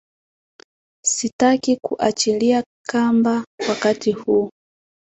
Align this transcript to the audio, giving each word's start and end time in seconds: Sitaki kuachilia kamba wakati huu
Sitaki 1.03 1.77
kuachilia 1.77 2.63
kamba 2.87 3.45
wakati 3.69 4.11
huu 4.11 4.51